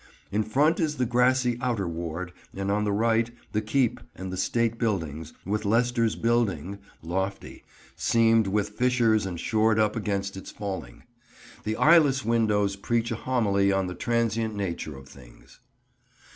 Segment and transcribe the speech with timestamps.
[0.31, 4.35] In front is the grassy Outer Ward, and on the right, the keep and the
[4.35, 7.63] state buildings, with Leicester's Building, lofty,
[7.95, 11.03] seamed with fissures and shored up against its falling.
[11.65, 15.59] The eyeless windows preach a homily on the transient nature of things.